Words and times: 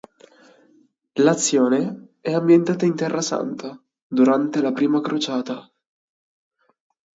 L'azione 1.19 2.13
è 2.21 2.33
ambientata 2.33 2.85
in 2.85 2.95
Terrasanta 2.95 3.79
durante 4.07 4.59
la 4.59 4.71
Prima 4.73 4.99
Crociata. 4.99 5.71